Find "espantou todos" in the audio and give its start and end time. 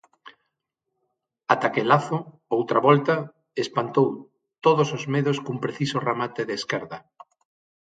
3.63-4.89